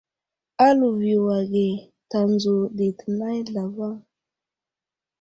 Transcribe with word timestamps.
A 0.65 0.67
liviyo 0.79 1.21
age 1.37 1.67
tanzo 2.11 2.55
ɗi 2.75 2.87
tənay 2.99 3.37
zlavaŋ. 3.47 3.95